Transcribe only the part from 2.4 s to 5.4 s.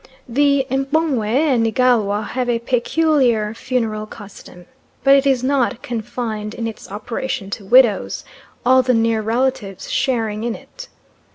a peculiar funeral custom, but it